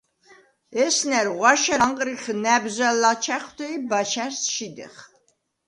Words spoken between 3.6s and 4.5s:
ი ბაჩა̈რს